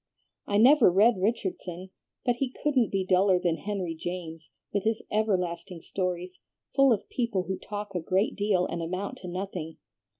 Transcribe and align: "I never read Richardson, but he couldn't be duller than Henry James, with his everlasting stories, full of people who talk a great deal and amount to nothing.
"I 0.47 0.57
never 0.57 0.89
read 0.91 1.21
Richardson, 1.21 1.91
but 2.25 2.37
he 2.37 2.49
couldn't 2.63 2.89
be 2.91 3.05
duller 3.05 3.37
than 3.37 3.57
Henry 3.57 3.93
James, 3.93 4.49
with 4.73 4.83
his 4.83 5.03
everlasting 5.11 5.81
stories, 5.83 6.39
full 6.73 6.91
of 6.91 7.07
people 7.07 7.43
who 7.43 7.59
talk 7.59 7.93
a 7.93 7.99
great 7.99 8.35
deal 8.35 8.65
and 8.65 8.81
amount 8.81 9.19
to 9.19 9.27
nothing. 9.27 9.77